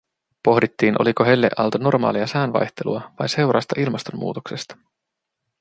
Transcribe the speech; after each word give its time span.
Pohdittiin 0.43 1.01
oliko 1.01 1.23
helleaalto 1.25 1.77
normaalia 1.77 2.27
sään 2.27 2.53
vaihtelua 2.53 3.11
vai 3.19 3.29
seurausta 3.29 3.75
ilmastonmuutoksesta. 3.77 4.77